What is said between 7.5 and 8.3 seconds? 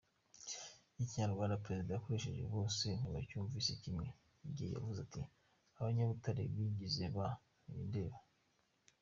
«ntibindeba».